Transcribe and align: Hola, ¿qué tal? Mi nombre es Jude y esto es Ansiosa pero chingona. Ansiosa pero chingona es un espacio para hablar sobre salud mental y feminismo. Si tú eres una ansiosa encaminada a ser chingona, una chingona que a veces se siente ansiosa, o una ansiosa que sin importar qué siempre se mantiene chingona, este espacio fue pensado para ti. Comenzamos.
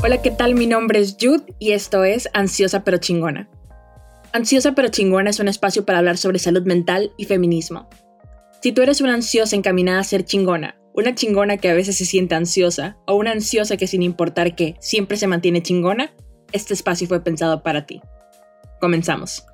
Hola, 0.00 0.22
¿qué 0.22 0.30
tal? 0.30 0.54
Mi 0.54 0.68
nombre 0.68 1.00
es 1.00 1.16
Jude 1.20 1.42
y 1.58 1.72
esto 1.72 2.04
es 2.04 2.28
Ansiosa 2.32 2.84
pero 2.84 2.98
chingona. 2.98 3.50
Ansiosa 4.32 4.72
pero 4.72 4.90
chingona 4.90 5.30
es 5.30 5.40
un 5.40 5.48
espacio 5.48 5.84
para 5.84 5.98
hablar 5.98 6.18
sobre 6.18 6.38
salud 6.38 6.62
mental 6.62 7.12
y 7.16 7.24
feminismo. 7.24 7.88
Si 8.62 8.70
tú 8.70 8.82
eres 8.82 9.00
una 9.00 9.14
ansiosa 9.14 9.56
encaminada 9.56 9.98
a 9.98 10.04
ser 10.04 10.24
chingona, 10.24 10.78
una 10.94 11.16
chingona 11.16 11.56
que 11.56 11.68
a 11.68 11.74
veces 11.74 11.96
se 11.96 12.04
siente 12.04 12.36
ansiosa, 12.36 12.96
o 13.08 13.16
una 13.16 13.32
ansiosa 13.32 13.76
que 13.76 13.88
sin 13.88 14.04
importar 14.04 14.54
qué 14.54 14.76
siempre 14.78 15.16
se 15.16 15.26
mantiene 15.26 15.62
chingona, 15.62 16.14
este 16.52 16.74
espacio 16.74 17.08
fue 17.08 17.24
pensado 17.24 17.64
para 17.64 17.84
ti. 17.84 18.00
Comenzamos. 18.80 19.46